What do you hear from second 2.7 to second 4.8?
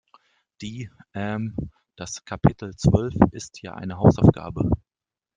zwölf ist ja eine Hausaufgabe.